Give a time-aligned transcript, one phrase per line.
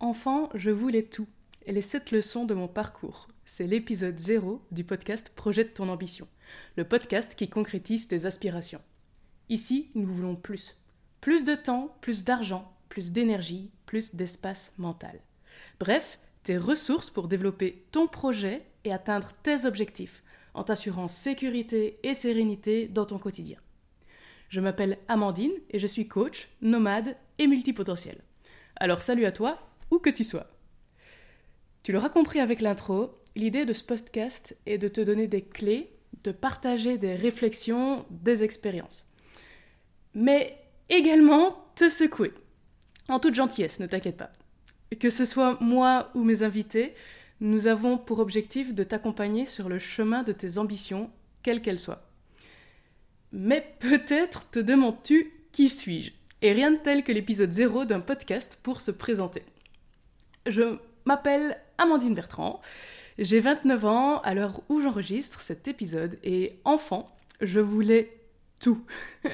[0.00, 1.26] Enfant, je voulais tout.
[1.66, 3.26] Et les sept leçons de mon parcours.
[3.44, 6.28] C'est l'épisode 0 du podcast Projette ton ambition.
[6.76, 8.80] Le podcast qui concrétise tes aspirations.
[9.48, 10.76] Ici, nous voulons plus.
[11.20, 15.18] Plus de temps, plus d'argent, plus d'énergie, plus d'espace mental.
[15.80, 20.22] Bref, tes ressources pour développer ton projet et atteindre tes objectifs,
[20.54, 23.58] en t'assurant sécurité et sérénité dans ton quotidien.
[24.48, 28.22] Je m'appelle Amandine et je suis coach, nomade et multipotentiel.
[28.76, 30.46] Alors salut à toi, où que tu sois.
[31.82, 35.90] Tu l'auras compris avec l'intro, l'idée de ce podcast est de te donner des clés,
[36.24, 39.06] de partager des réflexions, des expériences.
[40.14, 42.32] Mais également te secouer.
[43.08, 44.32] En toute gentillesse, ne t'inquiète pas.
[45.00, 46.94] Que ce soit moi ou mes invités,
[47.40, 51.10] nous avons pour objectif de t'accompagner sur le chemin de tes ambitions,
[51.42, 52.08] quelles qu'elles soient.
[53.32, 56.12] Mais peut-être te demandes-tu qui suis-je?
[56.42, 59.42] Et rien de tel que l'épisode 0 d'un podcast pour se présenter.
[60.46, 62.60] Je m'appelle Amandine Bertrand,
[63.18, 67.08] j'ai 29 ans à l'heure où j'enregistre cet épisode et enfant,
[67.40, 68.16] je voulais
[68.60, 68.84] tout.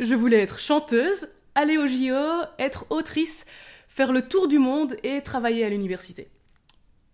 [0.00, 3.44] je voulais être chanteuse, aller au JO, être autrice,
[3.88, 6.28] faire le tour du monde et travailler à l'université.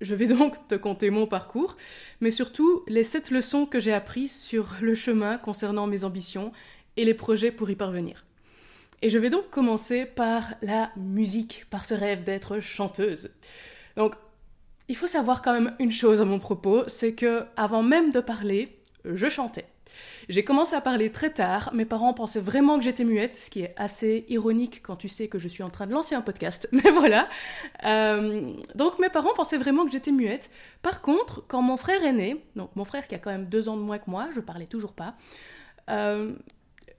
[0.01, 1.77] Je vais donc te conter mon parcours,
[2.21, 6.53] mais surtout les 7 leçons que j'ai apprises sur le chemin concernant mes ambitions
[6.97, 8.25] et les projets pour y parvenir.
[9.03, 13.31] Et je vais donc commencer par la musique, par ce rêve d'être chanteuse.
[13.97, 14.15] Donc,
[14.87, 18.21] il faut savoir quand même une chose à mon propos, c'est que avant même de
[18.21, 19.67] parler, je chantais.
[20.29, 23.63] J'ai commencé à parler très tard, mes parents pensaient vraiment que j'étais muette, ce qui
[23.63, 26.69] est assez ironique quand tu sais que je suis en train de lancer un podcast,
[26.73, 27.29] mais voilà.
[27.85, 30.49] Euh, donc mes parents pensaient vraiment que j'étais muette.
[30.81, 33.69] Par contre, quand mon frère est né, donc mon frère qui a quand même deux
[33.69, 35.17] ans de moins que moi, je parlais toujours pas,
[35.91, 36.33] euh,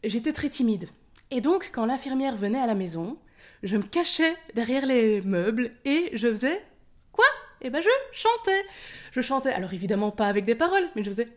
[0.04, 0.90] j'étais très timide.
[1.36, 3.18] Et donc, quand l'infirmière venait à la maison,
[3.64, 6.64] je me cachais derrière les meubles et je faisais
[7.12, 7.26] quoi?
[7.62, 8.64] Eh ben, je chantais.
[9.12, 11.28] Je chantais, alors évidemment pas avec des paroles, mais je faisais.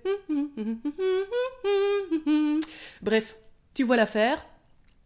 [3.01, 3.37] Bref,
[3.73, 4.45] tu vois l'affaire.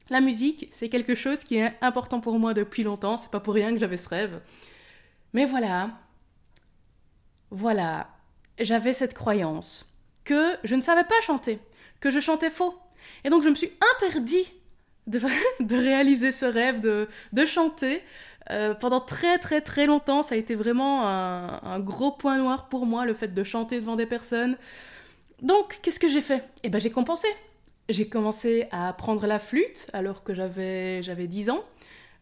[0.09, 3.55] La musique, c'est quelque chose qui est important pour moi depuis longtemps, c'est pas pour
[3.55, 4.41] rien que j'avais ce rêve.
[5.34, 6.01] Mais voilà,
[7.53, 8.09] voilà,
[8.59, 9.87] j'avais cette croyance
[10.25, 11.61] que je ne savais pas chanter,
[12.01, 12.75] que je chantais faux.
[13.22, 14.53] Et donc je me suis interdit
[15.60, 18.03] de, réaliser ce rêve, de, de chanter.
[18.50, 22.87] Euh, pendant très très très longtemps, ça a été vraiment un, gros point noir pour
[22.87, 24.56] moi, le fait de chanter devant des personnes.
[25.43, 26.44] Donc, qu'est-ce que j'ai fait?
[26.62, 27.28] Eh ben, j'ai compensé.
[27.88, 31.65] J'ai commencé à apprendre la flûte alors que j'avais, j'avais 10 ans.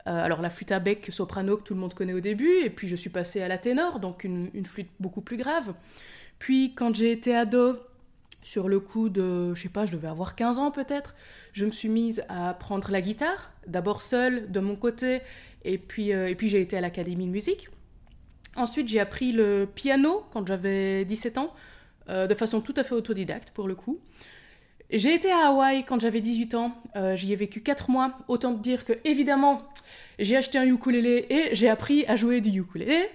[0.06, 2.70] Euh, alors la flûte à bec soprano que tout le monde connaît au début, et
[2.70, 5.74] puis je suis passée à la ténor, donc une, une flûte beaucoup plus grave.
[6.38, 7.76] Puis quand j'ai été ado,
[8.42, 11.14] sur le coup de, je sais pas, je devais avoir 15 ans peut-être,
[11.52, 15.20] je me suis mise à apprendre la guitare, d'abord seule, de mon côté,
[15.64, 17.68] et puis, euh, puis j'ai été à l'académie de musique.
[18.56, 21.54] Ensuite, j'ai appris le piano quand j'avais 17 ans,
[22.08, 23.98] euh, de façon tout à fait autodidacte pour le coup.
[24.90, 28.54] J'ai été à Hawaï quand j'avais 18 ans, euh, j'y ai vécu 4 mois, autant
[28.54, 29.62] te dire que évidemment
[30.18, 33.10] j'ai acheté un ukulélé et j'ai appris à jouer du ukulélé.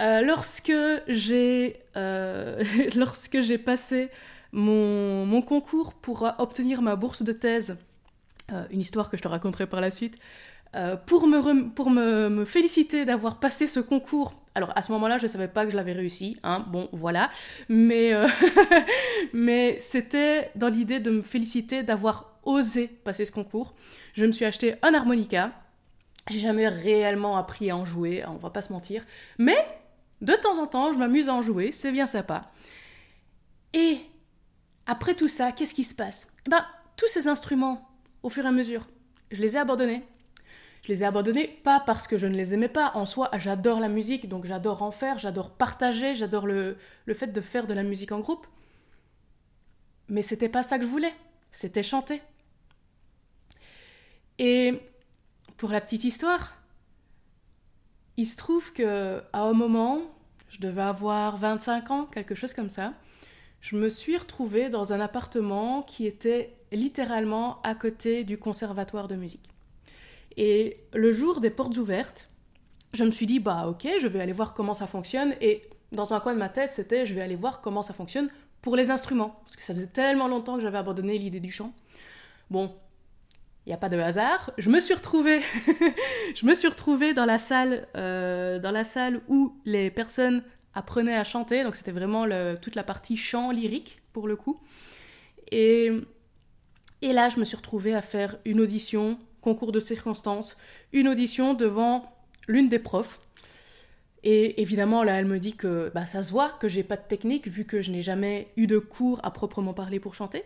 [0.00, 0.72] lorsque
[1.06, 1.76] j'ai
[2.96, 4.08] lorsque j'ai passé
[4.54, 7.76] mon, concours pour obtenir ma bourse de thèse,
[8.52, 10.16] euh, une histoire que je te raconterai par la suite,
[10.74, 14.34] euh, pour, me, pour me, féliciter d'avoir passé ce concours.
[14.54, 17.30] Alors à ce moment-là, je ne savais pas que je l'avais réussi, hein, bon voilà,
[17.68, 18.26] mais, euh,
[19.32, 23.74] mais c'était dans l'idée de me féliciter d'avoir osé passer ce concours.
[24.14, 25.52] Je me suis acheté un harmonica,
[26.30, 29.04] j'ai jamais réellement appris à en jouer, on va pas se mentir,
[29.38, 29.58] mais
[30.20, 32.50] de temps en temps, je m'amuse à en jouer, c'est bien sympa.
[33.72, 33.98] Et
[34.86, 36.28] après tout ça, qu'est-ce qui se passe?
[36.46, 36.64] Eh ben,
[36.96, 37.88] Tous ces instruments,
[38.22, 38.86] au fur et à mesure,
[39.30, 40.04] je les ai abandonnés.
[40.82, 42.92] Je les ai abandonnés pas parce que je ne les aimais pas.
[42.94, 46.76] En soi, j'adore la musique, donc j'adore en faire, j'adore partager, j'adore le,
[47.14, 48.46] fait de faire de la musique en groupe.
[50.08, 51.14] Mais c'était pas ça que je voulais.
[51.52, 52.20] C'était chanter.
[54.38, 54.78] Et
[55.56, 56.54] pour la petite histoire,
[58.18, 60.02] il se trouve que à un moment,
[60.50, 62.92] je devais avoir 25 ans, quelque chose comme ça,
[63.64, 69.16] je me suis retrouvée dans un appartement qui était littéralement à côté du conservatoire de
[69.16, 69.48] musique.
[70.36, 72.28] Et le jour des portes ouvertes,
[72.92, 75.34] je me suis dit, bah ok, je vais aller voir comment ça fonctionne.
[75.40, 75.62] Et
[75.92, 78.28] dans un coin de ma tête, c'était, je vais aller voir comment ça fonctionne
[78.60, 79.40] pour les instruments.
[79.46, 81.72] Parce que ça faisait tellement longtemps que j'avais abandonné l'idée du chant.
[82.50, 82.70] Bon,
[83.64, 84.50] il n'y a pas de hasard.
[84.58, 85.40] Je me suis retrouvée,
[86.34, 86.68] je me suis
[87.14, 90.42] dans la salle, euh, dans la salle où les personnes
[90.74, 92.26] apprenait à chanter, donc c'était vraiment
[92.60, 94.58] toute la partie chant lyrique pour le coup.
[95.50, 95.90] Et,
[97.02, 100.56] et là, je me suis retrouvée à faire une audition, concours de circonstances,
[100.92, 102.12] une audition devant
[102.48, 103.20] l'une des profs.
[104.22, 107.06] Et évidemment, là, elle me dit que bah, ça se voit que j'ai pas de
[107.06, 110.44] technique vu que je n'ai jamais eu de cours à proprement parler pour chanter.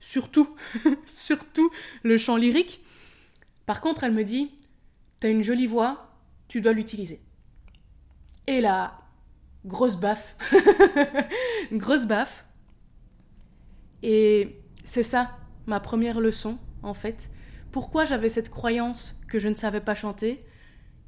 [0.00, 0.56] Surtout,
[1.06, 1.70] surtout
[2.02, 2.80] le chant lyrique.
[3.66, 4.50] Par contre, elle me dit,
[5.20, 6.10] t'as une jolie voix,
[6.48, 7.20] tu dois l'utiliser.
[8.46, 8.98] Et là,
[9.64, 10.36] grosse baffe.
[11.72, 12.44] grosse baffe.
[14.02, 17.30] Et c'est ça, ma première leçon, en fait.
[17.72, 20.44] Pourquoi j'avais cette croyance que je ne savais pas chanter?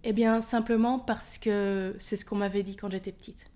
[0.03, 3.51] Eh bien, simplement parce que c'est ce qu'on m'avait dit quand j'étais petite.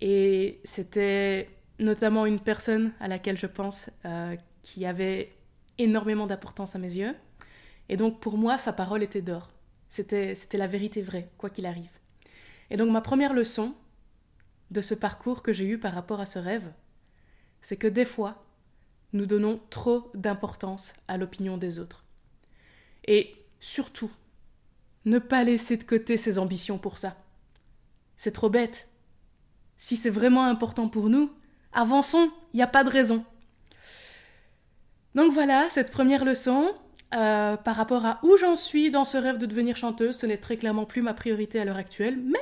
[0.00, 1.48] Et c'était
[1.78, 5.34] notamment une personne à laquelle je pense euh, qui avait
[5.78, 7.14] énormément d'importance à mes yeux.
[7.88, 9.48] Et donc pour moi, sa parole était d'or.
[9.88, 11.90] C'était, c'était la vérité vraie, quoi qu'il arrive.
[12.70, 13.74] Et donc ma première leçon
[14.70, 16.72] de ce parcours que j'ai eu par rapport à ce rêve,
[17.60, 18.44] c'est que des fois,
[19.12, 22.04] nous donnons trop d'importance à l'opinion des autres.
[23.06, 24.10] Et surtout,
[25.04, 27.16] ne pas laisser de côté ses ambitions pour ça.
[28.16, 28.88] C'est trop bête.
[29.76, 31.32] Si c'est vraiment important pour nous,
[31.72, 33.24] avançons, il n'y a pas de raison.
[35.14, 36.72] Donc voilà, cette première leçon,
[37.14, 40.36] euh, par rapport à où j'en suis dans ce rêve de devenir chanteuse, ce n'est
[40.36, 42.38] très clairement plus ma priorité à l'heure actuelle, mais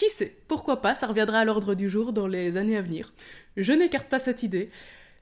[0.00, 3.12] qui sait, pourquoi pas, ça reviendra à l'ordre du jour dans les années à venir.
[3.58, 4.70] Je n'écarte pas cette idée.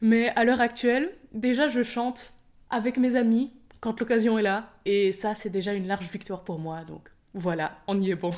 [0.01, 2.33] Mais à l'heure actuelle, déjà je chante
[2.71, 6.61] avec mes amis quand l'occasion est là, et ça c'est déjà une large victoire pour
[6.61, 8.31] moi, donc voilà, on y est bon.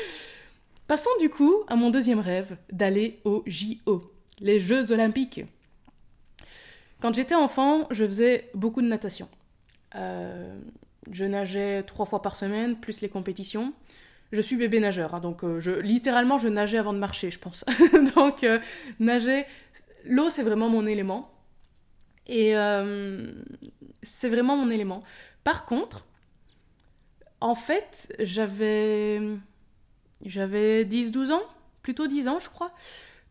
[0.86, 5.42] Passons du coup à mon deuxième rêve, d'aller aux JO, les Jeux olympiques.
[7.00, 9.28] Quand j'étais enfant, je faisais beaucoup de natation.
[9.94, 10.58] Euh,
[11.10, 13.72] je nageais trois fois par semaine, plus les compétitions.
[14.32, 17.38] Je suis bébé nageur, hein, donc euh, je, littéralement je nageais avant de marcher, je
[17.38, 17.64] pense.
[18.16, 18.58] donc euh,
[18.98, 19.44] nager,
[20.04, 21.32] l'eau, c'est vraiment mon élément.
[22.26, 23.32] Et euh,
[24.02, 24.98] c'est vraiment mon élément.
[25.44, 26.04] Par contre,
[27.40, 29.20] en fait, j'avais
[30.24, 31.42] j'avais 10-12 ans,
[31.82, 32.72] plutôt 10 ans, je crois,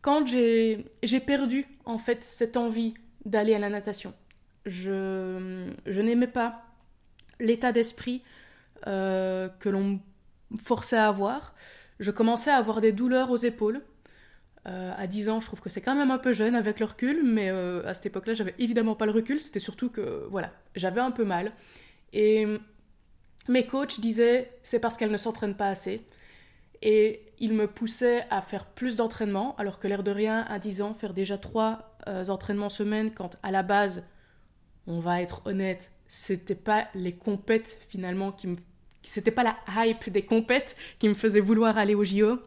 [0.00, 0.86] quand j'ai
[1.26, 2.94] perdu, en fait, cette envie
[3.26, 4.14] d'aller à la natation.
[4.64, 6.62] Je, je n'aimais pas
[7.38, 8.22] l'état d'esprit
[8.84, 10.00] que l'on
[10.62, 11.54] forçait à avoir.
[12.00, 13.82] Je commençais à avoir des douleurs aux épaules.
[14.66, 16.86] Euh, à 10 ans, je trouve que c'est quand même un peu jeune avec le
[16.86, 20.52] recul, mais euh, à cette époque-là, j'avais évidemment pas le recul, c'était surtout que, voilà,
[20.74, 21.52] j'avais un peu mal.
[22.12, 22.46] Et
[23.48, 26.04] mes coachs disaient, c'est parce qu'elle ne s'entraîne pas assez.
[26.82, 30.82] Et ils me poussaient à faire plus d'entraînement, alors que l'air de rien, à 10
[30.82, 34.02] ans, faire déjà 3 euh, entraînements semaine, quand à la base,
[34.86, 38.56] on va être honnête, c'était pas les compètes finalement qui me.
[39.08, 39.56] C'était pas la
[39.86, 42.38] hype des compètes qui me faisait vouloir aller au JO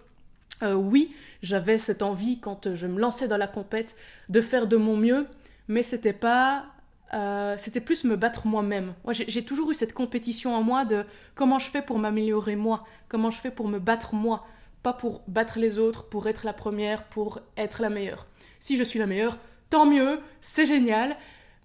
[0.61, 3.95] euh, oui, j'avais cette envie quand je me lançais dans la compète
[4.27, 5.25] de faire de mon mieux,
[5.67, 6.65] mais c'était pas
[7.13, 8.93] euh, c'était plus me battre moi-même.
[9.03, 12.85] Moi, j'ai toujours eu cette compétition en moi de comment je fais pour m'améliorer moi,
[13.07, 14.45] comment je fais pour me battre moi,
[14.83, 18.27] pas pour battre les autres, pour être la première, pour être la meilleure.
[18.59, 19.37] Si je suis la meilleure,
[19.69, 21.15] tant mieux, c'est génial,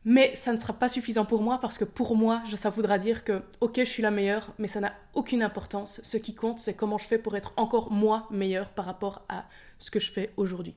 [0.05, 3.25] mais ça ne sera pas suffisant pour moi parce que pour moi, ça voudra dire
[3.25, 6.01] que, ok, je suis la meilleure, mais ça n'a aucune importance.
[6.03, 9.47] Ce qui compte, c'est comment je fais pour être encore moi meilleure par rapport à
[9.79, 10.75] ce que je fais aujourd'hui.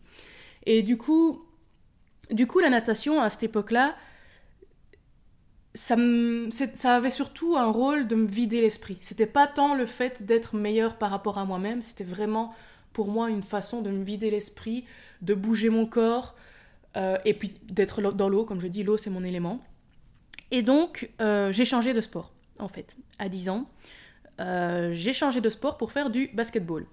[0.65, 1.45] Et du coup,
[2.31, 3.95] du coup, la natation à cette époque-là,
[5.73, 5.95] ça,
[6.95, 8.97] avait surtout un rôle de me vider l'esprit.
[9.01, 12.53] C'était pas tant le fait d'être meilleure par rapport à moi-même, c'était vraiment
[12.93, 14.85] pour moi une façon de me vider l'esprit,
[15.21, 16.35] de bouger mon corps,
[16.97, 19.61] euh, et puis d'être dans l'eau, comme je dis, l'eau c'est mon élément.
[20.51, 23.69] Et donc euh, j'ai changé de sport, en fait, à 10 ans.
[24.39, 26.85] Euh, j'ai changé de sport pour faire du basketball.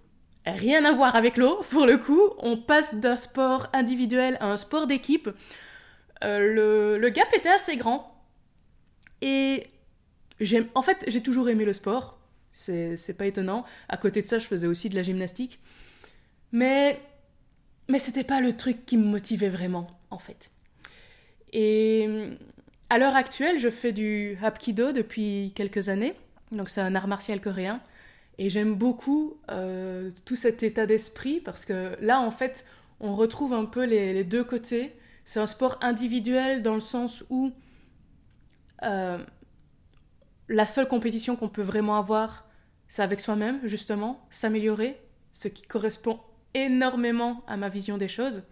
[0.46, 4.56] Rien à voir avec l'eau, pour le coup, on passe d'un sport individuel à un
[4.56, 5.30] sport d'équipe.
[6.22, 8.10] Le, le, gap était assez grand.
[9.20, 9.66] Et
[10.74, 12.18] en fait, j'ai toujours aimé le sport,
[12.50, 13.66] c'est pas étonnant.
[13.90, 15.60] À côté de ça, je faisais aussi de la gymnastique.
[16.50, 16.98] Mais
[17.88, 20.50] mais c'était pas le truc qui me motivait vraiment, en fait.
[21.52, 22.36] Et
[22.90, 26.14] à l'heure actuelle, je fais du Hapkido depuis quelques années.
[26.52, 27.80] Donc c'est un art martial coréen.
[28.38, 32.64] Et j'aime beaucoup euh, tout cet état d'esprit parce que là, en fait,
[33.00, 34.92] on retrouve un peu les, deux côtés.
[35.24, 37.52] C'est un sport individuel dans le sens où
[38.82, 39.18] euh,
[40.48, 42.48] la seule compétition qu'on peut vraiment avoir,
[42.88, 45.00] c'est avec soi-même, justement, s'améliorer,
[45.32, 46.20] ce qui correspond
[46.54, 48.42] énormément à ma vision des choses.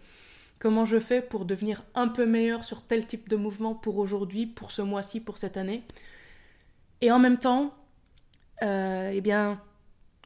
[0.59, 4.45] Comment je fais pour devenir un peu meilleur sur tel type de mouvement pour aujourd'hui,
[4.45, 5.83] pour ce mois-ci, pour cette année?
[7.01, 7.73] Et en même temps,
[8.61, 9.61] euh, eh bien,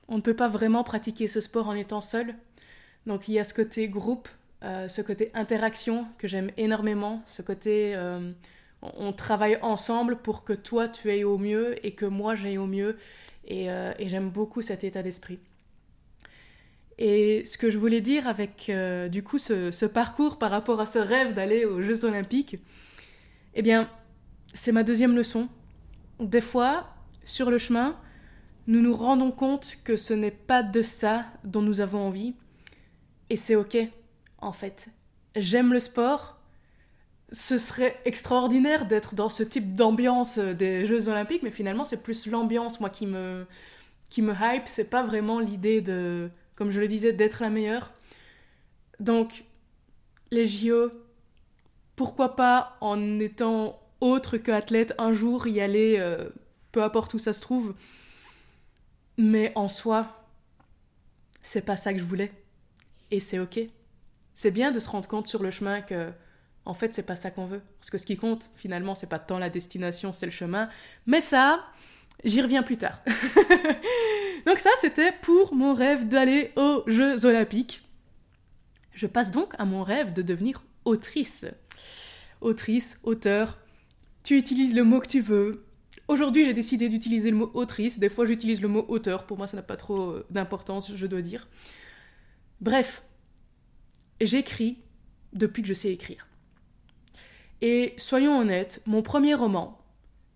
[0.07, 2.35] on ne peut pas vraiment pratiquer ce sport en étant seul.
[3.07, 4.29] Donc il y a ce côté groupe,
[4.63, 8.31] euh, ce côté interaction que j'aime énormément, ce côté euh,
[8.81, 12.67] on travaille ensemble pour que toi tu ailles au mieu et que moi j'aille au
[12.67, 12.97] mieux
[13.47, 13.69] Et,
[14.07, 15.39] j'aime beaucoup cet état d'esprit.
[16.97, 20.85] Et ce que je voulais dire avec euh, du coup ce, parcours par rapport à
[20.85, 22.57] ce rêve d'aller aux Jeux Olympiques,
[23.53, 23.89] eh bien,
[24.53, 25.47] c'est ma deuxième leçon.
[26.19, 26.87] Des fois,
[27.23, 27.99] sur le chemin,
[28.65, 32.33] nous nous rendons compte que ce n'est pas de ça dont nous avons envie.
[33.29, 33.77] Et c'est ok,
[34.39, 34.89] en fait.
[35.35, 36.39] J'aime le sport.
[37.31, 42.25] Ce serait extraordinaire d'être dans ce type d'ambiance des Jeux Olympiques, mais finalement, c'est plus
[42.25, 43.45] l'ambiance, moi, qui me,
[44.09, 44.63] qui me hype.
[44.65, 47.93] C'est pas vraiment l'idée de, comme je le disais, d'être la meilleure.
[48.99, 49.45] Donc,
[50.31, 50.91] les JO,
[51.95, 56.29] pourquoi pas, en étant autre que athlète, un jour y aller, euh,
[56.71, 57.75] peu importe où ça se trouve.
[59.17, 60.25] Mais en soi,
[61.41, 62.31] c'est pas ça que je voulais.
[63.11, 63.59] Et c'est ok.
[64.35, 66.11] C'est bien de se rendre compte sur le chemin que,
[66.65, 67.61] en fait, c'est pas ça qu'on veut.
[67.79, 70.69] Parce que ce qui compte, finalement, c'est pas tant la destination, c'est le chemin.
[71.05, 71.65] Mais ça,
[72.23, 73.01] j'y reviens plus tard.
[74.45, 77.83] donc ça, c'était pour mon rêve d'aller aux Jeux Olympiques.
[78.93, 81.45] Je passe donc à mon rêve de devenir autrice.
[82.41, 83.57] Autrice, auteur,
[84.23, 85.65] tu utilises le mot que tu veux.
[86.07, 87.99] Aujourd'hui, j'ai décidé d'utiliser le mot autrice.
[87.99, 89.25] Des fois, j'utilise le mot auteur.
[89.25, 91.47] Pour moi, ça n'a pas trop euh, d'importance, je dois dire.
[92.61, 93.03] Bref,
[94.21, 94.79] j'écris
[95.33, 96.27] depuis que je sais écrire.
[97.61, 99.79] Et soyons honnêtes, mon premier roman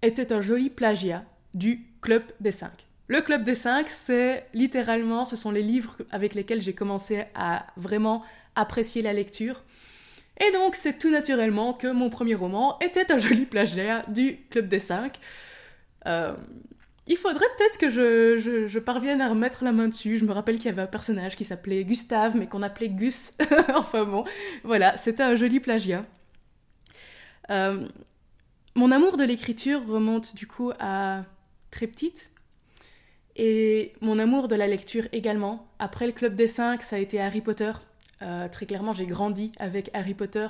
[0.02, 2.88] était un joli plagiat du Club des Cinq.
[3.08, 7.66] Le Club des Cinq, c'est littéralement, ce sont les livres avec lesquels j'ai commencé à
[7.76, 8.24] vraiment
[8.56, 9.64] apprécier la lecture.
[10.40, 14.68] Et donc, c'est tout naturellement que mon premier roman était un joli plagiat du Club
[14.68, 15.20] des Cinq.
[16.08, 16.34] Euh,
[17.08, 20.18] il faudrait peut-être que je, je, parvienne à remettre la main dessus.
[20.18, 23.34] Je me rappelle qu'il y avait un personnage qui s'appelait Gustave, mais qu'on appelait Gus.
[23.76, 24.24] enfin bon,
[24.64, 26.06] voilà, c'était un joli plagiat.
[27.50, 27.88] Euh,
[28.76, 31.26] mon amour de l'écriture remonte du coup à
[31.72, 32.30] très petite.
[33.36, 35.68] Et mon amour de la lecture également.
[35.80, 37.72] Après le Club des Cinq, ça a été Harry Potter.
[38.22, 40.48] Euh, très clairement, j'ai grandi avec Harry Potter.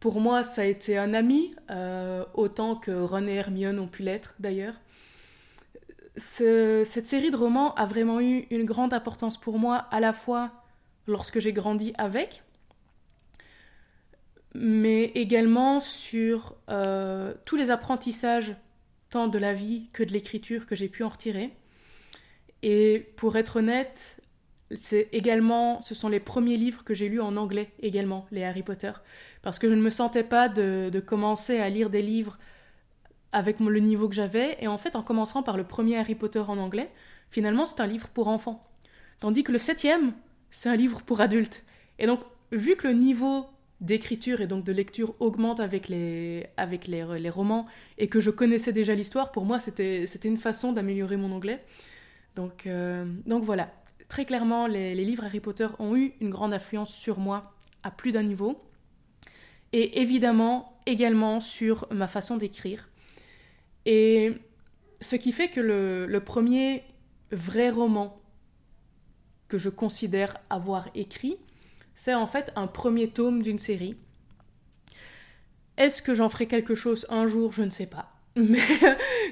[0.00, 4.02] Pour moi, ça a été un ami, euh, autant que Ron et Hermione ont pu
[4.02, 4.74] l'être d'ailleurs.
[6.16, 10.50] cette série de romans a vraiment eu une grande importance pour moi, à la fois
[11.06, 12.42] lorsque j'ai grandi avec,
[14.54, 18.54] mais également sur euh, tous les apprentissages,
[19.10, 21.52] tant de la vie que de l'écriture, que j'ai pu en retirer.
[22.62, 24.20] Et pour être honnête,
[24.70, 28.62] c'est également, ce sont les premiers livres que j'ai lus en anglais également, les Harry
[28.62, 28.92] Potter,
[29.42, 32.38] parce que je ne me sentais pas de, commencer à lire des livres
[33.32, 36.40] avec le niveau que j'avais, et en fait, en commençant par le premier Harry Potter
[36.40, 36.90] en anglais,
[37.30, 38.66] finalement, c'est un livre pour enfants,
[39.20, 40.12] tandis que le septième,
[40.50, 41.64] c'est un livre pour adultes.
[41.98, 42.20] Et donc,
[42.52, 43.46] vu que le niveau
[43.80, 47.66] d'écriture et donc de lecture augmente avec les, avec les, les romans,
[47.96, 51.64] et que je connaissais déjà l'histoire, pour moi, c'était une façon d'améliorer mon anglais.
[52.38, 53.68] Donc, euh, donc voilà,
[54.08, 58.12] très clairement, les, livres Harry Potter ont eu une grande influence sur moi à plus
[58.12, 58.62] d'un niveau.
[59.72, 62.88] Et évidemment, également sur ma façon d'écrire.
[63.86, 64.34] Et
[65.00, 66.84] ce qui fait que le, premier
[67.32, 68.22] vrai roman
[69.48, 71.38] que je considère avoir écrit,
[71.98, 73.96] c'est en fait un premier tome d'une série.
[75.76, 77.52] Est-ce que j'en ferai quelque chose un jour?
[77.52, 78.12] Je ne sais pas.
[78.36, 78.60] Mais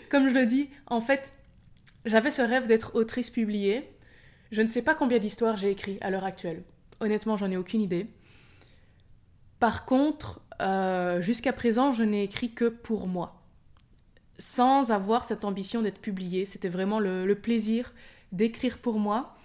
[0.09, 1.33] comme je le dis, en fait,
[2.05, 3.97] j'avais ce rêve d'être autrice publiée
[4.51, 6.63] je ne sais pas combien d'histoires j'ai écrit à l'heure actuelle.
[7.01, 8.07] Honnêtement, j'en ai aucune idée.
[9.59, 13.43] Par contre, euh, jusqu'à présent, je n'ai écrit que pour moi.
[14.39, 16.45] Sans avoir cette ambition d'être publié.
[16.45, 17.93] C'était vraiment le, plaisir
[18.33, 19.36] d'écrire pour moi.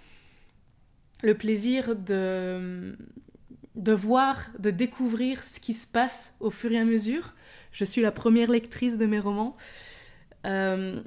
[1.22, 2.96] Le plaisir de,
[3.92, 7.34] voir, de découvrir ce qui se passe au fur et à mesure.
[7.70, 9.56] Je suis la première lectrice de mes romans.
[10.46, 11.00] Euh,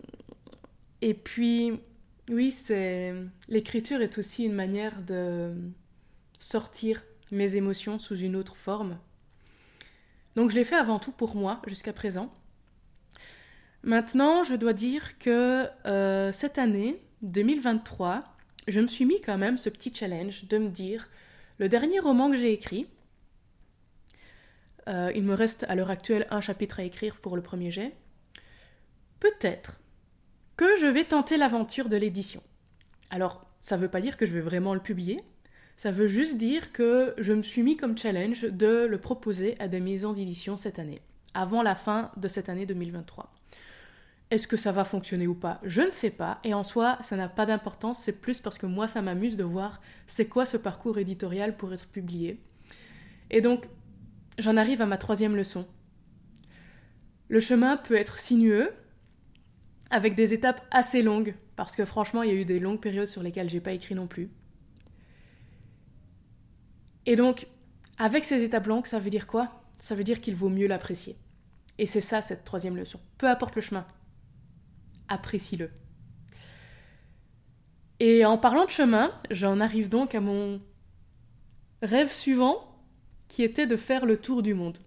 [1.02, 1.74] et puis,
[2.30, 3.14] oui, c'est
[3.50, 5.54] l'écriture est aussi une manière de
[6.40, 8.98] sortir mes émotions sous une autre forme.
[10.36, 12.32] Donc je l'ai fait avant tout pour moi jusqu'à présent.
[13.84, 18.35] Maintenant, je dois dire que euh, cette année, 2023,
[18.68, 21.10] je me suis mis quand même ce petit challenge de me dire
[21.58, 22.88] le dernier roman que j'ai écrit,
[24.88, 27.96] euh, il me reste à l'heure actuelle un chapitre à écrire pour le premier jet,
[29.20, 29.80] peut-être
[30.58, 32.42] que je vais tenter l'aventure de l'édition.
[33.10, 35.22] Alors, ça ne veut pas dire que je vais vraiment le publier,
[35.78, 39.68] ça veut juste dire que je me suis mis comme challenge de le proposer à
[39.68, 41.00] des maisons d'édition cette année,
[41.34, 43.34] avant la fin de cette année 2023.
[44.32, 45.60] Est-ce que ça va fonctionner ou pas?
[45.63, 48.65] Je ne sais pas, et en soi, ça n'a pas d'importance, c'est plus parce que
[48.65, 52.41] moi, ça m'amuse de voir c'est quoi ce parcours éditorial pour être publié.
[53.29, 53.67] Et donc,
[54.39, 55.67] j'en arrive à ma troisième leçon.
[57.27, 58.72] Le chemin peut être sinueux,
[59.91, 63.08] avec des étapes assez longues parce que franchement, il y a eu des longues périodes
[63.08, 64.29] sur lesquelles j'ai pas écrit non plus.
[67.05, 67.48] Et donc,
[67.98, 69.63] avec ces étapes blanches, ça veut dire quoi?
[69.77, 71.17] Ça veut dire qu'il vaut mieux l'apprécier.
[71.77, 73.00] Et c'est ça cette troisième leçon.
[73.17, 73.86] Peu importe le chemin,
[75.10, 75.70] apprécie-le.
[78.00, 80.62] Et en parlant de chemin, j'en arrive donc à mon
[81.82, 82.72] rêve suivant,
[83.28, 84.78] qui était de faire le tour du monde.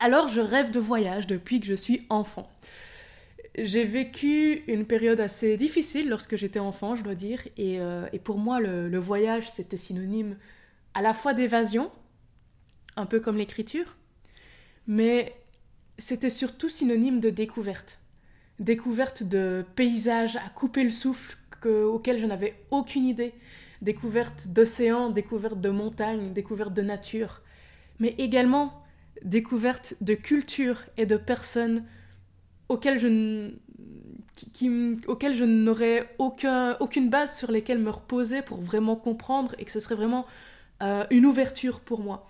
[0.00, 2.50] Alors je rêve de voyage depuis que je suis enfant.
[3.56, 8.38] J'ai vécu une période assez difficile lorsque j'étais enfant, je dois dire, et, euh, pour
[8.38, 10.36] moi le voyage c'était synonyme
[10.94, 11.90] à la fois d'évasion,
[12.96, 13.96] un peu comme l'écriture,
[14.86, 15.34] mais
[15.98, 17.98] c'était surtout synonyme de découverte.
[18.58, 23.32] Découverte de paysages à couper le souffle auxquels je n'avais aucune idée.
[23.82, 27.42] Découverte d'océans, découverte de montagnes, découverte de nature.
[27.98, 28.84] Mais également
[29.22, 31.84] découverte de culture et de personnes
[32.68, 33.08] auxquelles je,
[35.44, 39.94] n'aurais aucun, aucune base sur lesquelles me reposer pour vraiment comprendre et que ce serait
[39.94, 40.26] vraiment
[40.82, 42.28] euh, une ouverture pour moi.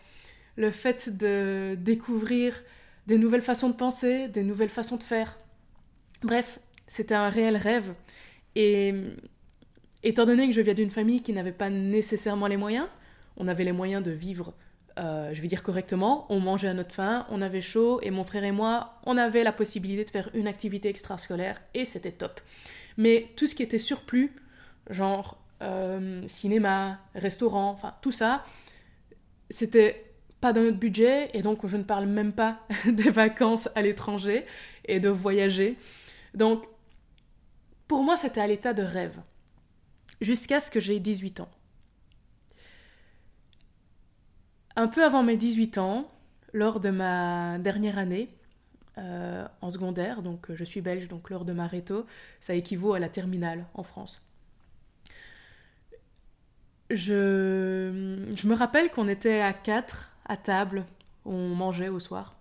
[0.56, 2.62] Le fait de découvrir
[3.06, 5.38] des nouvelles façons de penser, des nouvelles façons de faire.
[6.24, 7.94] Bref, c'était un réel rêve.
[8.56, 8.94] Et
[10.02, 12.88] étant donné que je viens d'une famille qui n'avait pas nécessairement les moyens,
[13.36, 14.54] on avait les moyens de vivre,
[14.98, 18.24] euh, je vais dire correctement, on mangeait à notre faim, on avait chaud, et mon
[18.24, 22.40] frère et moi, on avait la possibilité de faire une activité extrascolaire, et c'était top.
[22.96, 24.32] Mais tout ce qui était surplus,
[24.88, 28.44] genre euh, cinéma, restaurant, enfin tout ça,
[29.50, 30.04] c'était
[30.40, 34.44] pas dans notre budget et donc je ne parle même pas des vacances à l'étranger
[34.84, 35.76] et de voyager.
[36.34, 36.64] Donc
[37.88, 39.20] pour moi c'était à l'état de rêve
[40.20, 41.50] jusqu'à ce que j'ai 18 ans.
[44.76, 46.10] Un peu avant mes 18 ans,
[46.52, 48.28] lors de ma dernière année
[48.98, 52.06] euh, en secondaire, donc je suis belge, donc lors de ma réto,
[52.40, 54.24] ça équivaut à la terminale en France
[56.90, 60.84] je, je me rappelle qu'on était à quatre à table,
[61.24, 62.36] on mangeait au soir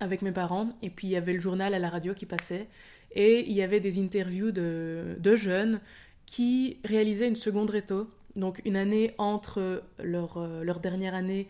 [0.00, 2.68] avec mes parents, et puis il y avait le journal à la radio qui passait,
[3.14, 5.80] et il y avait des interviews de, de jeunes
[6.26, 11.48] qui réalisaient une seconde réto, donc une année entre leur, euh, leur dernière année,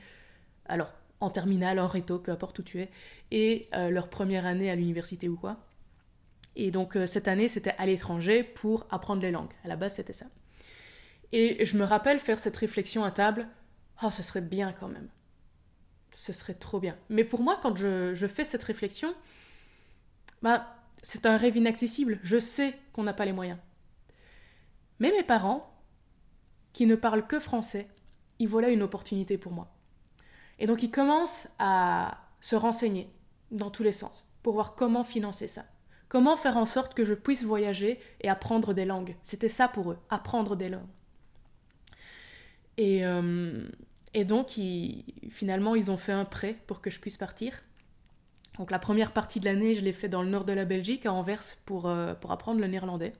[0.66, 2.90] alors en terminale, en réto, peu importe où tu es,
[3.30, 5.58] et euh, leur première année à l'université ou quoi.
[6.56, 9.52] Et donc euh, cette année, c'était à l'étranger pour apprendre les langues.
[9.64, 10.26] À la base, c'était ça.
[11.32, 13.48] Et je me rappelle faire cette réflexion à table.
[14.02, 15.08] Oh, ce serait bien quand même.
[16.12, 16.96] Ce serait trop bien.
[17.08, 19.14] Mais pour moi, quand je, fais cette réflexion,
[20.42, 20.66] bah,
[21.02, 22.20] c'est un rêve inaccessible.
[22.22, 23.58] Je sais qu'on n'a pas les moyens.
[24.98, 25.68] Mais mes parents,
[26.72, 27.88] qui ne parlent que français,
[28.38, 29.74] ils voilà une opportunité pour moi.
[30.58, 33.10] Et donc ils commencent à se renseigner
[33.50, 35.64] dans tous les sens pour voir comment financer ça.
[36.08, 39.16] Comment faire en sorte que je puisse voyager et apprendre des langues.
[39.22, 40.82] C'était ça pour eux, apprendre des langues.
[42.76, 43.66] Et, euh,
[44.12, 44.58] et donc,
[45.30, 47.62] finalement, ils ont fait un prêt pour que je puisse partir.
[48.58, 51.06] Donc la première partie de l'année, je l'ai fait dans le nord de la Belgique,
[51.06, 53.14] à Anvers, pour, euh, pour apprendre le néerlandais.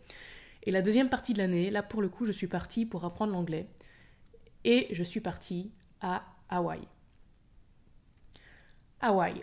[0.65, 3.33] Et la deuxième partie de l'année, là pour le coup, je suis partie pour apprendre
[3.33, 3.69] l'anglais.
[4.65, 6.81] Et je suis partie à Hawaï.
[9.01, 9.43] Hawaï.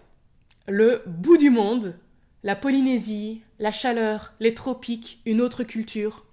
[0.67, 1.97] Le bout du monde,
[2.43, 6.25] la Polynésie, la chaleur, les tropiques, une autre culture.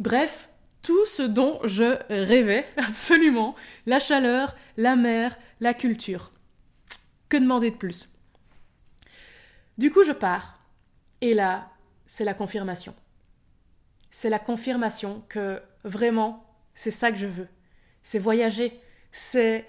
[0.00, 0.50] Bref,
[0.82, 3.54] tout ce dont je rêvais, absolument.
[3.86, 6.32] La chaleur, la mer, la culture.
[7.28, 8.13] Que demander de plus?
[9.78, 10.58] Du coup, je pars.
[11.20, 11.70] Et là,
[12.06, 12.94] c'est la confirmation.
[14.10, 17.48] C'est la confirmation que vraiment, c'est ça que je veux.
[18.02, 18.78] C'est voyager.
[19.10, 19.64] C'est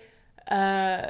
[0.51, 1.01] euh,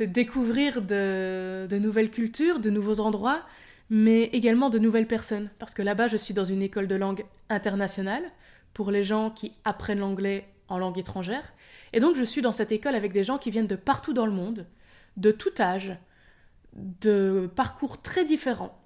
[0.00, 3.42] découvrir de, de nouvelles cultures, de nouveaux endroits,
[3.90, 5.50] mais également de nouvelles personnes.
[5.58, 8.24] Parce que là-bas, je suis dans une école de langue internationale
[8.74, 11.52] pour les gens qui apprennent l'anglais en langue étrangère.
[11.92, 14.26] Et donc je suis dans cette école avec des gens qui viennent de partout dans
[14.26, 14.66] le monde,
[15.16, 15.94] de tout âge,
[16.74, 18.78] de parcours très différents.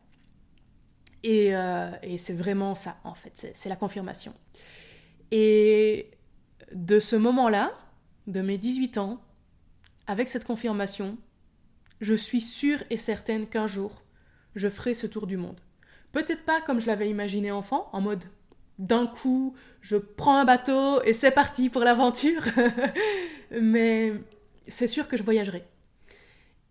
[1.23, 4.33] Et, euh, c'est vraiment ça, en fait, c'est la confirmation.
[5.31, 6.11] Et
[6.73, 7.73] de ce moment-là,
[8.27, 9.21] de mes 18 ans,
[10.07, 11.19] avec cette confirmation,
[12.01, 14.03] je suis sûre et certaine qu'un jour,
[14.55, 15.61] je ferai ce tour du monde.
[16.13, 18.23] Peut-être pas comme je l'avais imaginé enfant, en mode
[18.79, 22.43] d'un coup, je prends un bateau et c'est parti pour l'aventure.
[23.61, 24.13] Mais
[24.67, 25.65] c'est sûr que je voyagerai.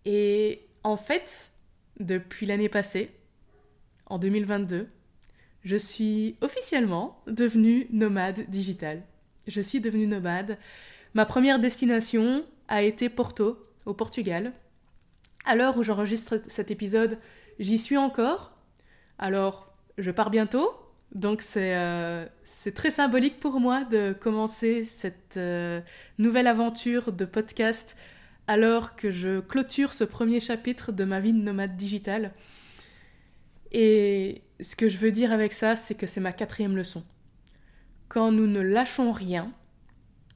[0.04, 1.50] Et en fait,
[1.98, 3.10] depuis l'année passée,
[4.06, 4.88] en 2022,
[5.64, 9.02] je suis officiellement devenue nomade digitale.
[9.48, 10.58] Je suis devenue nomade.
[11.14, 14.52] Ma première destination a été Porto, au Portugal.
[15.44, 17.18] À l'heure où j'enregistre cet épisode,
[17.58, 18.52] j'y suis encore.
[19.18, 20.72] Alors, je pars bientôt,
[21.10, 21.74] Donc c'est
[22.44, 25.36] c'est très symbolique pour moi de commencer cette
[26.18, 27.96] nouvelle aventure de podcast
[28.46, 32.32] alors que je clôture ce premier chapitre de ma vie de nomade digitale.
[33.72, 37.04] Et ce que je veux dire avec ça, c'est que c'est ma quatrième leçon.
[38.08, 39.52] Quand nous ne lâchons rien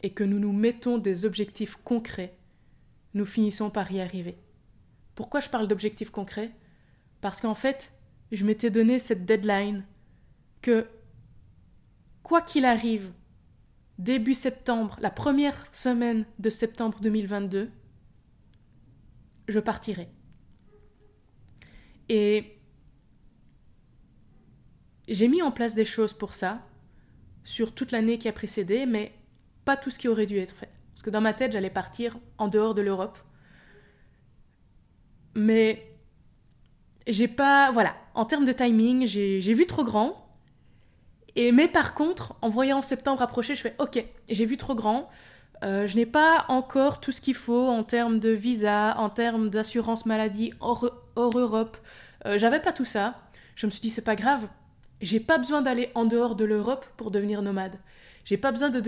[0.03, 2.35] et que nous nous mettons des objectifs concrets,
[3.15, 4.37] nous finissons par y arriver.
[5.15, 6.51] Pourquoi je parle d'objectifs concrets?
[7.21, 7.93] Parce qu'en fait,
[8.33, 9.85] je m'étais donné cette deadline
[10.63, 10.87] que,
[12.23, 13.11] quoi qu'il arrive,
[13.99, 17.71] début septembre, la première semaine de septembre 2022,
[19.51, 20.09] je partirai.
[22.09, 22.59] Et
[25.09, 26.67] j'ai mis en place des choses pour ça,
[27.45, 29.13] sur toute l'année qui a précédé, mais
[29.65, 30.71] pas tout ce qui aurait dû être fait.
[30.93, 33.19] Parce que dans ma tête, j'allais partir en dehors de l'Europe.
[35.35, 35.97] Mais
[37.07, 37.71] j'ai pas.
[37.71, 40.27] Voilà, en termes de timing, j'ai vu trop grand.
[41.37, 45.09] Et, mais par contre, en voyant septembre approcher, je fais Ok, j'ai vu trop grand.
[45.63, 49.51] Euh, je n'ai pas encore tout ce qu'il faut en termes de visa, en termes
[49.51, 51.77] d'assurance maladie hors, Europe.
[52.27, 53.21] Euh, j'avais pas tout ça.
[53.57, 54.49] Je me suis dit, c'est pas grave.
[55.01, 57.79] J'ai pas besoin d'aller en dehors de l'Europe pour devenir nomade.
[58.25, 58.81] J'ai pas besoin de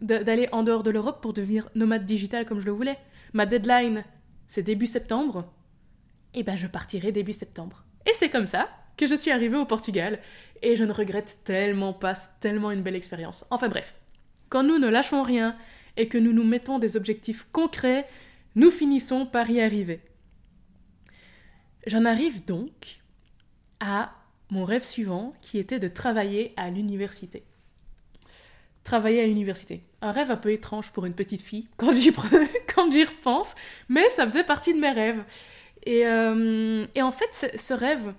[0.00, 2.98] d'aller en dehors de l'Europe pour devenir nomade digital comme je le voulais.
[3.32, 4.04] Ma deadline,
[4.46, 5.44] c'est début septembre.
[6.34, 7.84] Et eh ben je partirai début septembre.
[8.06, 10.18] Et c'est comme ça que je suis arrivée au Portugal
[10.62, 13.44] et je ne regrette tellement pas, tellement une belle expérience.
[13.50, 13.94] Enfin bref,
[14.48, 15.56] quand nous ne lâchons rien
[15.96, 18.06] et que nous nous mettons des objectifs concrets,
[18.54, 20.00] nous finissons par y arriver.
[21.86, 23.00] J'en arrive donc
[23.80, 24.12] à
[24.50, 27.42] mon rêve suivant qui était de travailler à l'université.
[28.84, 29.82] Travailler à l'université.
[30.00, 32.10] Un rêve un peu étrange pour une petite fille quand j'y,
[33.04, 33.54] repense,
[33.88, 35.24] mais ça faisait partie de mes rêves.
[35.84, 38.12] Et, euh, en fait, ce, rêve,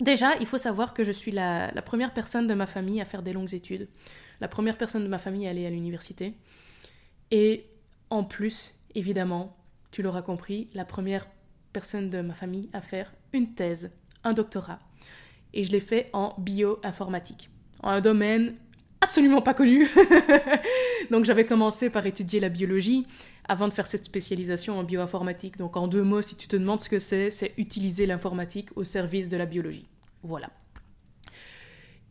[0.00, 3.04] déjà, il faut savoir que je suis la, la première personne de ma famille à
[3.04, 3.88] faire des longues études,
[4.40, 6.34] la première personne de ma famille à aller à l'université.
[7.30, 7.66] Et
[8.10, 9.56] en plus, évidemment,
[9.90, 11.26] tu l'auras compris, la première
[11.72, 13.92] personne de ma famille à faire une thèse,
[14.24, 14.80] un doctorat.
[15.52, 17.50] Et je l'ai fait en bioinformatique,
[17.82, 18.56] un domaine
[19.00, 19.88] absolument pas connu.
[21.10, 23.06] Donc j'avais commencé par étudier la biologie
[23.48, 25.56] avant de faire cette spécialisation en bioinformatique.
[25.56, 28.84] Donc en deux mots, si tu te demandes ce que c'est, c'est utiliser l'informatique au
[28.84, 29.86] service de la biologie.
[30.22, 30.50] Voilà.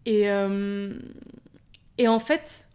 [0.06, 0.98] Et, euh,
[1.98, 2.68] et en fait,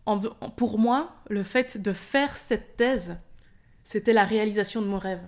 [0.56, 3.18] pour moi, le fait de faire cette thèse,
[3.84, 5.22] c'était la réalisation de mon rêve.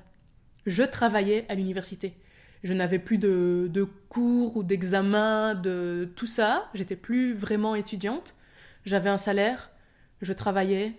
[0.67, 2.15] Je travaillais à l'université.
[2.63, 6.69] Je n'avais plus de, cours ou d'examens, de tout ça.
[6.75, 8.35] J'étais plus vraiment étudiante.
[8.85, 9.71] J'avais un salaire,
[10.21, 10.95] je travaillais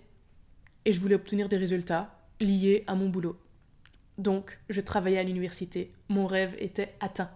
[0.85, 3.39] et je voulais obtenir des résultats liés à mon boulot.
[4.17, 5.91] Donc, je travaillais à l'université.
[6.09, 7.29] Mon rêve était atteint.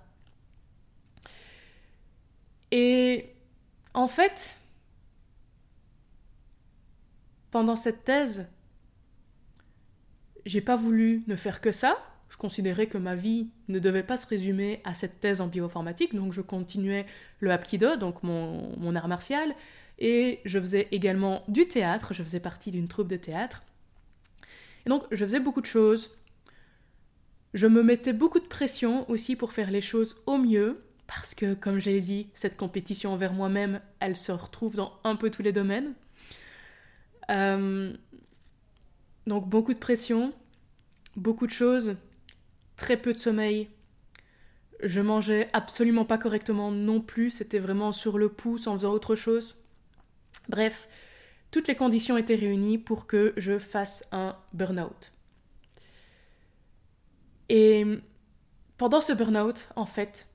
[2.71, 3.33] Et
[3.93, 4.57] en fait,
[7.51, 8.47] pendant cette thèse,
[10.45, 11.97] j'ai pas voulu ne faire que ça.
[12.29, 16.15] Je considérais que ma vie ne devait pas se résumer à cette thèse en bioinformatique,
[16.15, 17.05] donc je continuais
[17.41, 19.53] le Hapkido, donc mon, mon art martial,
[19.99, 23.63] et je faisais également du théâtre, je faisais partie d'une troupe de théâtre.
[24.85, 26.11] Et donc je faisais beaucoup de choses.
[27.53, 31.53] Je me mettais beaucoup de pression aussi pour faire les choses au mieux, parce que
[31.53, 35.51] comme j'ai dit, cette compétition envers moi-même, elle se retrouve dans un peu tous les
[35.51, 35.93] domaines.
[37.31, 37.93] Euh,
[39.27, 40.33] donc beaucoup de pression,
[41.15, 41.95] beaucoup de choses,
[42.75, 43.69] très peu de sommeil.
[44.83, 49.15] Je mangeais absolument pas correctement non plus, c'était vraiment sur le pouce en faisant autre
[49.15, 49.57] chose.
[50.49, 50.89] Bref,
[51.51, 55.11] toutes les conditions étaient réunies pour que je fasse un burn-out.
[57.49, 57.85] Et
[58.77, 60.27] pendant ce burn-out, en fait,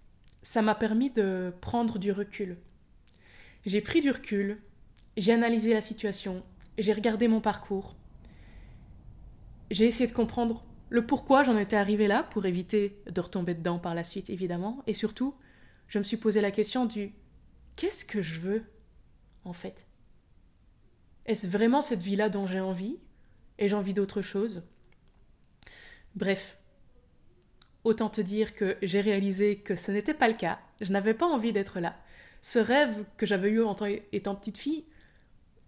[0.43, 2.57] ça m'a permis de prendre du recul.
[3.65, 4.63] J'ai pris du recul,
[5.17, 6.45] j'ai analysé la situation,
[6.79, 7.97] j'ai regardé mon parcours.
[9.71, 13.79] J'ai essayé de comprendre le pourquoi j'en étais arrivée là, pour éviter de retomber dedans
[13.79, 14.83] par la suite, évidemment.
[14.87, 15.35] Et surtout,
[15.89, 17.13] je me suis posé la question du
[17.75, 18.65] qu'est-ce que je veux,
[19.45, 19.87] en fait?
[21.27, 22.99] Est-ce vraiment cette vie-là dont j'ai envie
[23.59, 24.63] Et j'ai envie d'autre chose?
[26.15, 26.57] Bref,
[27.83, 30.61] autant te dire que j'ai réalisé que ce n'était pas le cas.
[30.81, 31.97] Je n'avais pas envie d'être là.
[32.43, 33.77] Ce rêve que j'avais eu en
[34.13, 34.85] étant petite fille,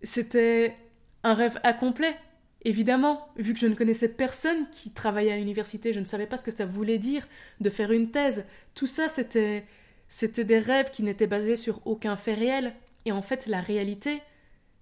[0.03, 0.77] c'était
[1.25, 2.17] un rêve incomplet,
[2.63, 6.37] évidemment, vu que je ne connaissais personne qui travaillait à l'université, je ne savais pas
[6.37, 7.27] ce que ça voulait dire
[7.61, 8.47] de faire une thèse.
[8.75, 9.65] Tout ça, c'était
[10.09, 12.75] c'était des rêves qui n'étaient basés sur aucun fait réel.
[13.05, 14.23] Et en fait, la réalité,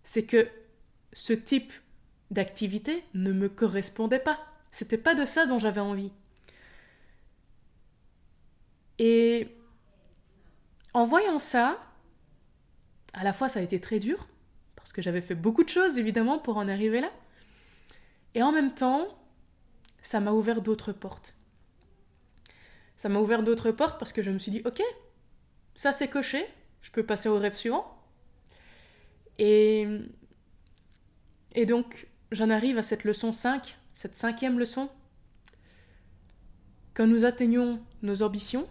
[0.04, 0.48] c'est que
[1.12, 1.72] ce type
[2.30, 4.38] d'activité ne me correspondait pas.
[4.70, 6.12] C'était pas de ça dont j'avais envie.
[8.98, 9.48] Et
[10.94, 11.78] en voyant ça,
[13.12, 14.26] à la fois ça a été très dur,
[14.86, 17.10] parce que j'avais fait beaucoup de choses évidemment pour en arriver là,
[18.36, 19.08] et en même temps,
[20.00, 21.34] ça m'a ouvert d'autres portes.
[22.96, 24.80] Ça m'a ouvert d'autres portes parce que je me suis dit, ok,
[25.74, 26.46] ça c'est coché,
[26.82, 28.00] je peux passer au rêve suivant.
[29.40, 29.88] Et,
[31.56, 34.88] et donc, j'en arrive à cette leçon 5, cette cinquième leçon.
[36.94, 38.68] Quand nous atteignons nos ambitions,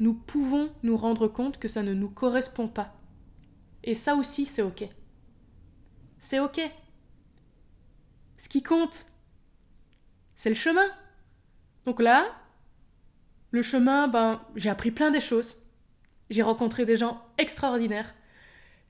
[0.00, 2.94] nous pouvons nous rendre compte que ça ne nous correspond pas.
[3.84, 4.86] Et ça aussi, c'est OK.
[6.18, 6.60] C'est OK.
[8.36, 9.06] Ce qui compte,
[10.34, 10.86] c'est le chemin.
[11.84, 12.26] Donc là,
[13.50, 15.56] le chemin, ben, j'ai appris plein des choses.
[16.30, 18.14] J'ai rencontré des gens extraordinaires.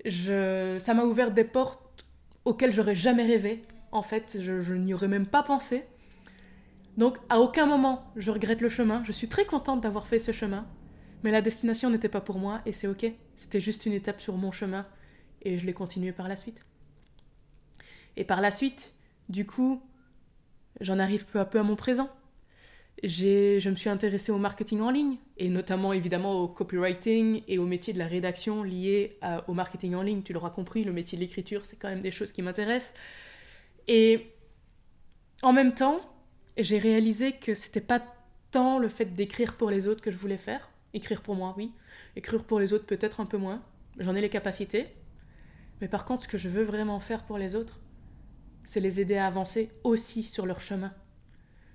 [0.04, 2.06] Ça m'a ouvert des portes
[2.44, 3.64] auxquelles j'aurais jamais rêvé.
[3.92, 5.84] En fait, je, je n'y aurais même pas pensé.
[6.96, 9.02] Donc, à aucun moment, je regrette le chemin.
[9.04, 10.66] Je suis très contente d'avoir fait ce chemin.
[11.22, 13.06] Mais la destination n'était pas pour moi et c'est ok.
[13.36, 14.86] C'était juste une étape sur mon chemin
[15.42, 16.67] et je l'ai continué par la suite.
[18.18, 18.92] Et par la suite,
[19.30, 19.80] du coup,
[20.82, 22.10] j'en arrive peu à peu à mon présent
[23.04, 27.66] je me suis intéressée au marketing en ligne, et notamment évidemment au copywriting et au
[27.66, 30.22] métier de la rédaction lié au marketing en ligne.
[30.22, 32.94] Tu l'auras compris, le métier de l'écriture, c'est quand même des choses qui m'intéressent.
[33.86, 34.32] Et
[35.42, 36.00] en même temps,
[36.56, 38.02] j'ai réalisé que c'était pas
[38.50, 40.68] tant le fait d'écrire pour les autres que je voulais faire.
[40.94, 41.70] Écrire pour moi, oui.
[42.16, 43.62] Écrire pour les autres, peut-être un peu moins.
[43.98, 44.86] J'en ai les capacités.
[45.80, 47.78] Mais par contre, ce que je veux vraiment faire pour les autres,
[48.68, 50.92] c'est les aider à avancer aussi sur leur chemin.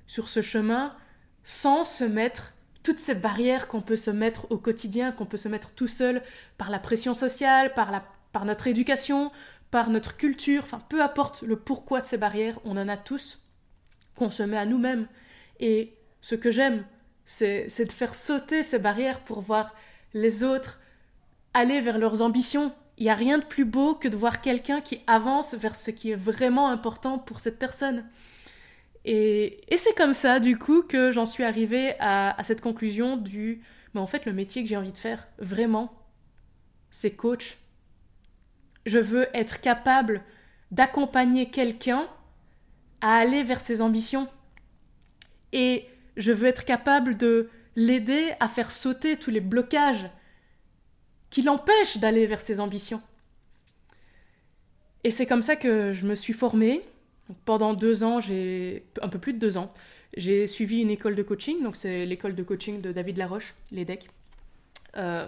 [0.06, 0.96] Sur ce chemin
[1.44, 2.54] sans se mettre
[2.84, 6.22] toutes ces barrières qu'on peut se mettre au quotidien, qu'on peut se mettre tout seul
[6.60, 9.32] par la pression sociale, par, la, par notre éducation,
[9.72, 13.42] par notre culture, enfin peu importe le pourquoi de ces barrières, on en a tous,
[14.16, 15.08] qu'on se met à nous-mêmes.
[15.60, 16.86] Et ce que j'aime,
[17.26, 19.74] c'est de faire sauter ces barrières pour voir
[20.14, 20.80] les autres
[21.56, 22.72] aller vers leurs ambitions.
[22.98, 25.92] Il n'y a rien de plus beau que de voir quelqu'un qui avance vers ce
[25.92, 28.06] qui est vraiment important pour cette personne.
[29.06, 33.62] Et, c'est comme ça, du coup, que j'en suis arrivée à, cette conclusion du...
[33.94, 35.94] Mais en fait, le métier que j'ai envie de faire, vraiment,
[36.90, 37.58] c'est coach.
[38.86, 40.24] Je veux être capable
[40.72, 42.08] d'accompagner quelqu'un
[43.02, 44.28] à aller vers ses ambitions.
[45.52, 45.86] Et
[46.18, 50.10] je veux être capable de l'aider à faire sauter tous les blocages
[51.34, 53.02] qui l'empêchent d'aller vers ses ambitions.
[55.04, 56.84] Et c'est comme ça que je me suis formée,
[57.44, 59.74] pendant deux ans, j'ai un peu plus de deux ans,
[60.16, 64.12] j'ai suivi une école de coaching, donc c'est l'école de coaching de David Laroche, l'EDEC,
[64.96, 65.28] euh,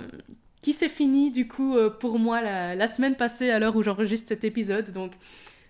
[0.62, 4.28] qui s'est finie du coup euh, pour moi la, semaine passée à l'heure où j'enregistre
[4.28, 4.92] cet épisode.
[4.92, 5.14] Donc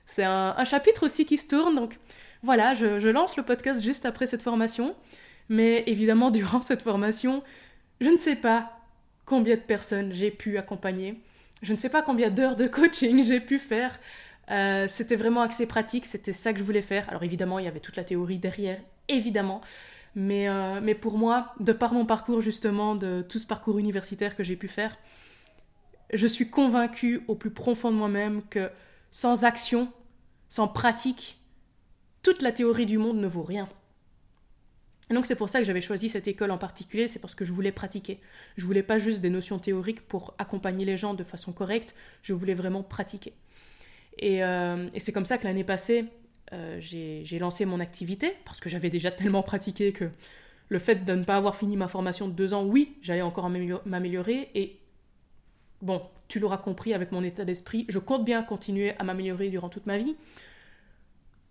[0.05, 1.75] c'est un, chapitre aussi qui se tourne.
[1.75, 1.97] Donc
[2.43, 4.97] voilà, je, lance le podcast juste après cette formation.
[5.47, 7.41] Mais évidemment, durant cette formation,
[8.01, 8.84] je ne sais pas
[9.25, 11.19] combien de personnes j'ai pu accompagner.
[11.61, 13.99] Je ne sais pas combien d'heures de coaching j'ai pu faire.
[14.51, 17.09] Euh, c'était vraiment axé pratique, c'était ça que je voulais faire.
[17.09, 19.61] Alors évidemment, il y avait toute la théorie derrière, évidemment.
[20.15, 24.35] Mais, euh, mais pour moi, de par mon parcours justement, de tout ce parcours universitaire
[24.35, 24.97] que j'ai pu faire,
[26.13, 28.69] je suis convaincue au plus profond de moi-même que
[29.11, 29.91] sans action,
[30.49, 31.39] sans pratique,
[32.21, 33.67] toute la théorie du monde ne vaut rien.
[35.09, 37.45] Et donc c'est pour ça que j'avais choisi cette école en particulier, c'est parce que
[37.45, 38.19] je voulais pratiquer.
[38.57, 42.33] Je voulais pas juste des notions théoriques pour accompagner les gens de façon correcte, je
[42.33, 43.33] voulais vraiment pratiquer.
[44.23, 46.05] Euh, et, c'est comme ça que l'année passée,
[46.53, 50.09] euh, j'ai lancé mon activité, parce que j'avais déjà tellement pratiqué que
[50.69, 53.49] le fait de ne pas avoir fini ma formation de deux ans, oui, j'allais encore
[53.85, 54.49] m'améliorer.
[54.55, 54.79] Et
[55.81, 59.69] bon, tu l'auras compris avec mon état d'esprit, je compte bien continuer à m'améliorer durant
[59.69, 60.15] toute ma vie.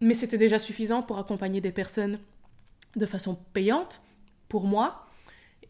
[0.01, 2.19] Mais c'était déjà suffisant pour accompagner des personnes
[2.97, 4.01] de façon payante,
[4.49, 5.07] pour moi.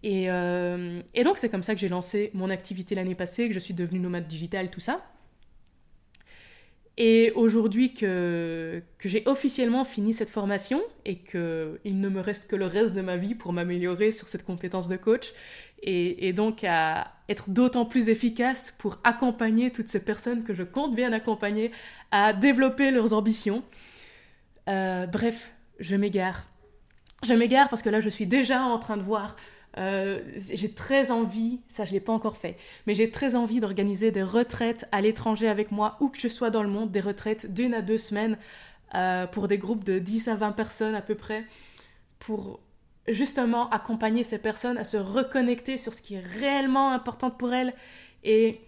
[0.02, 3.54] Et, euh, et donc c'est comme ça que j'ai lancé mon activité l'année passée, que
[3.54, 5.02] je suis devenue nomade digitale, tout ça.
[6.96, 12.54] Et aujourd'hui que, que j'ai officiellement fini cette formation et qu'il ne me reste que
[12.54, 15.32] le reste de ma vie pour m'améliorer sur cette compétence de coach
[15.82, 20.62] et, et donc à être d'autant plus efficace pour accompagner toutes ces personnes que je
[20.62, 21.72] compte bien accompagner
[22.12, 23.64] à développer leurs ambitions.
[24.68, 26.46] Euh, bref, je m'égare.
[27.24, 29.36] Je m'égare parce que là je suis déjà en train de voir
[29.76, 32.56] euh, j'ai très envie, ça je ne l'ai pas encore fait,
[32.86, 36.50] mais j'ai très envie d'organiser des retraites à l'étranger avec moi, où que je sois
[36.50, 38.38] dans le monde, des retraites d'une à deux semaines
[38.94, 41.44] euh, pour des groupes de 10 à 20 personnes à peu près,
[42.20, 42.60] pour
[43.08, 47.74] justement accompagner ces personnes à se reconnecter sur ce qui est réellement important pour elles
[48.22, 48.60] et,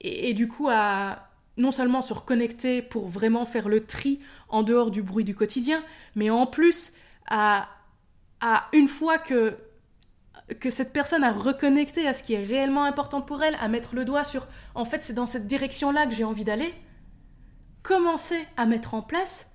[0.00, 4.62] et, et du coup à non seulement se reconnecter pour vraiment faire le tri en
[4.62, 5.82] dehors du bruit du quotidien,
[6.16, 6.92] mais en plus
[7.28, 7.68] à,
[8.72, 9.56] une fois que
[10.60, 13.94] que cette personne à reconnecter à ce qui est réellement important pour elle, à mettre
[13.94, 16.74] le doigt sur en fait c'est dans cette direction-là que j'ai envie d'aller,
[17.82, 19.52] commencer à mettre en place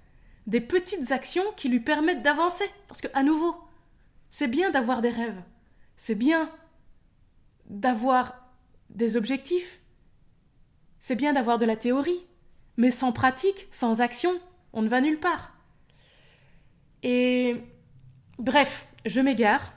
[0.47, 2.65] des petites actions qui lui permettent d'avancer.
[2.88, 3.56] Parce que, à nouveau,
[4.30, 5.41] c'est bien d'avoir des rêves,
[5.95, 6.49] c'est bien
[7.69, 8.49] d'avoir
[8.89, 9.80] des objectifs,
[10.99, 12.25] c'est bien d'avoir de la théorie,
[12.77, 14.32] mais sans pratique, sans action,
[14.73, 15.57] on ne va nulle part.
[17.03, 17.55] Et
[18.38, 19.73] bref, je m'égare.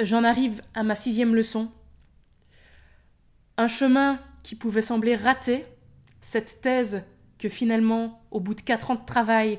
[0.00, 1.70] J'en arrive à ma sixième leçon.
[3.56, 5.66] Un chemin qui pouvait sembler raté,
[6.20, 7.02] cette thèse
[7.38, 9.58] que finalement, au bout de quatre ans de travail,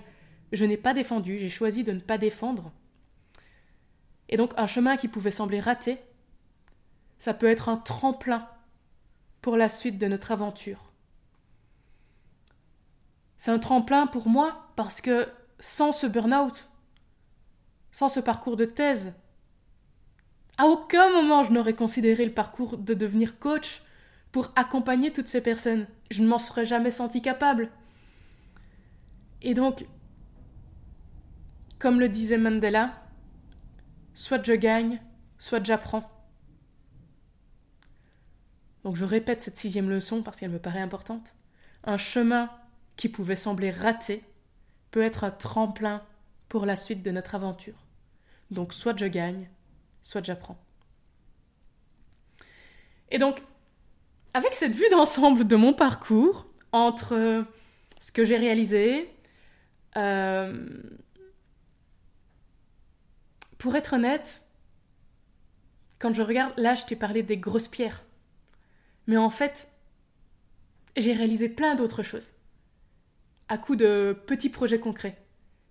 [0.51, 2.71] je n'ai pas défendu, j'ai choisi de ne pas défendre.
[4.29, 5.97] Et donc un chemin qui pouvait sembler raté,
[7.17, 8.47] ça peut être un tremplin
[9.41, 10.91] pour la suite de notre aventure.
[13.38, 15.27] C'est un tremplin pour moi parce que
[15.60, 16.69] sans ce burn-out,
[17.91, 19.13] sans ce parcours de thèse,
[20.58, 23.82] à aucun moment je n'aurais considéré le parcours de devenir coach
[24.32, 25.88] pour accompagner toutes ces personnes.
[26.12, 27.69] Je ne m'en serais jamais senti capable.
[29.41, 29.86] Et donc,
[31.80, 32.93] comme le disait Mandela,
[34.13, 35.02] soit je gagne,
[35.38, 36.10] soit j'apprends.
[38.84, 41.34] Donc je répète cette sixième leçon parce qu'elle me paraît importante.
[41.86, 42.50] Un chemin
[42.98, 44.24] qui pouvait sembler raté
[44.91, 46.04] peut être un tremplin
[46.47, 47.86] pour la suite de notre aventure.
[48.52, 49.49] Donc soit je gagne,
[50.02, 50.60] soit j'apprends.
[53.12, 53.41] Et donc,
[54.34, 57.45] avec cette vue d'ensemble de mon parcours, entre
[57.99, 59.12] ce que j'ai réalisé,
[59.97, 60.67] euh,
[63.58, 64.43] pour être honnête,
[65.97, 68.04] quand je regarde, là je t'ai parlé des grosses pierres.
[69.08, 69.69] Mais en fait,
[70.95, 72.28] j'ai réalisé plein d'autres choses.
[73.50, 75.18] À coup de petits projets concrets.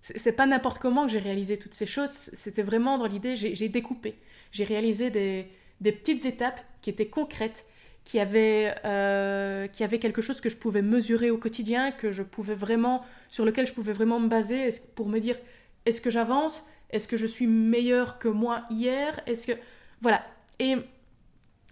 [0.03, 3.69] C'est pas n'importe comment que j'ai réalisé toutes ces choses, c'était vraiment dans l'idée, j'ai
[3.69, 4.17] découpé.
[4.53, 5.49] J'ai réalisé des,
[5.83, 7.67] petites étapes qui étaient concrètes,
[8.05, 12.23] qui avaient, euh, qui avaient quelque chose que je pouvais mesurer au quotidien, que je
[12.23, 15.37] pouvais vraiment, sur lequel je pouvais vraiment me baser pour me dire
[15.85, 16.65] est-ce que j'avance?
[16.91, 19.21] Est-ce que je suis meilleure que moi hier?
[19.27, 19.53] Est-ce que
[20.01, 20.25] voilà.
[20.59, 20.77] Et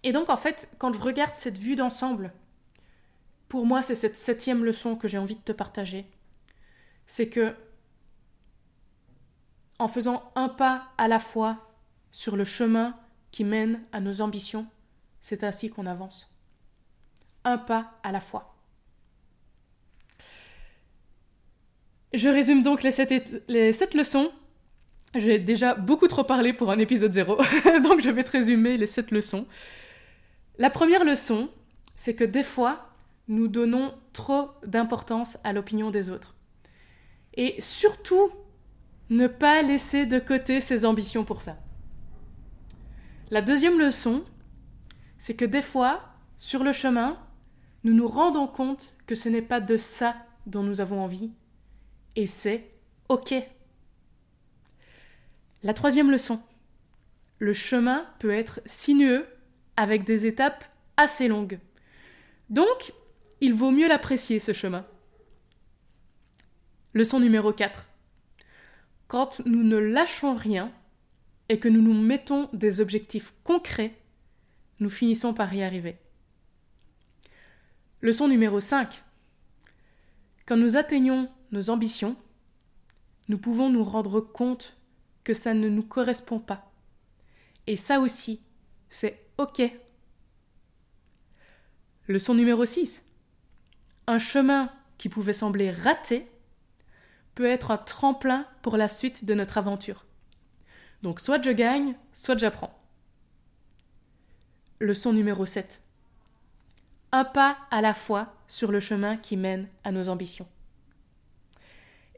[0.02, 2.32] et donc en fait, quand je regarde cette vue d'ensemble,
[3.48, 6.06] pour moi, c'est cette septième leçon que j'ai envie de te partager.
[7.06, 7.54] C'est que
[9.78, 11.74] en faisant un pas à la fois
[12.10, 12.96] sur le chemin
[13.30, 14.66] qui mène à nos ambitions,
[15.20, 16.34] c'est ainsi qu'on avance.
[17.44, 18.56] Un pas à la fois.
[22.14, 24.32] Je résume donc les sept, leçons
[25.14, 27.36] j'ai déjà beaucoup trop parlé pour un épisode zéro,
[27.82, 29.46] donc je vais te résumer les sept leçons.
[30.58, 31.48] La première leçon,
[31.94, 32.95] c'est que des fois,
[33.28, 36.34] nous donnons trop d'importance à l'opinion des autres.
[37.34, 38.30] Et surtout,
[39.10, 41.56] ne pas laisser de côté ses ambitions pour ça.
[43.30, 44.24] La deuxième leçon,
[45.18, 46.02] c'est que des fois,
[46.36, 47.18] sur le chemin,
[47.84, 51.32] nous nous rendons compte que ce n'est pas de ça dont nous avons envie,
[52.14, 52.70] et c'est
[53.08, 53.34] OK.
[55.62, 56.40] La troisième leçon.
[57.38, 59.26] Le chemin peut être sinueux
[59.76, 60.64] avec des étapes
[60.96, 61.58] assez longues.
[62.48, 62.92] Donc,
[63.40, 64.86] il vaut mieux l'apprécier, ce chemin.
[66.94, 67.86] Leçon numéro 4.
[69.06, 70.72] Quand nous ne lâchons rien
[71.48, 73.94] et que nous nous mettons des objectifs concrets,
[74.80, 75.96] nous finissons par y arriver.
[78.00, 79.02] Leçon numéro 5.
[80.46, 82.16] Quand nous atteignons nos ambitions,
[83.28, 84.76] nous pouvons nous rendre compte
[85.24, 86.72] que ça ne nous correspond pas.
[87.66, 88.40] Et ça aussi,
[88.88, 89.62] c'est OK.
[92.08, 93.05] Leçon numéro 6.
[94.06, 96.30] Un chemin qui pouvait sembler raté
[97.34, 100.06] peut être un tremplin pour la suite de notre aventure.
[101.02, 102.78] Donc soit je gagne, soit j'apprends.
[104.80, 105.80] Leçon numéro 7.
[107.12, 110.48] Un pas à la fois sur le chemin qui mène à nos ambitions.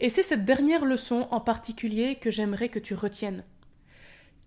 [0.01, 3.45] Et c'est cette dernière leçon en particulier que j'aimerais que tu retiennes.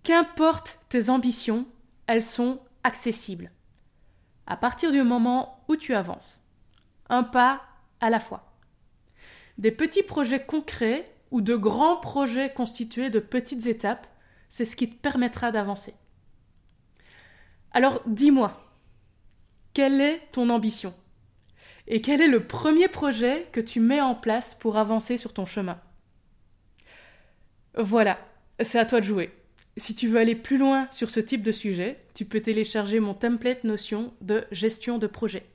[0.02, 1.66] Qu'importe tes ambitions,
[2.06, 3.50] elles sont accessibles.
[4.46, 6.41] À partir du moment où tu avances.
[7.12, 7.60] Un pas
[8.00, 8.54] à la fois.
[9.58, 14.06] Des petits projets concrets ou de grands projets constitués de petites étapes,
[14.48, 15.92] c'est ce qui te permettra d'avancer.
[17.70, 18.66] Alors dis-moi,
[19.74, 20.94] quelle est ton ambition?
[21.86, 25.44] Et quel est le premier projet que tu mets en place pour avancer sur ton
[25.44, 25.78] chemin?
[27.76, 28.18] Voilà,
[28.58, 29.34] c'est à toi de jouer.
[29.76, 33.12] Si tu veux aller plus loin sur ce type de sujet, tu peux télécharger mon
[33.12, 35.51] template notion de gestion de projet.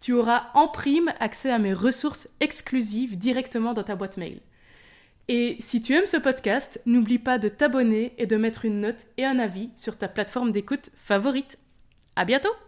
[0.00, 4.40] Tu auras en prime accès à mes ressources exclusives directement dans ta boîte mail.
[5.28, 9.06] Et si tu aimes ce podcast, n'oublie pas de t'abonner et de mettre une note
[9.16, 11.58] et un avis sur ta plateforme d'écoute favorite.
[12.14, 12.65] À bientôt!